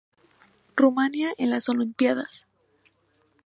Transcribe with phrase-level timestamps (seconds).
[0.77, 2.47] Rumania en las Olimpíadas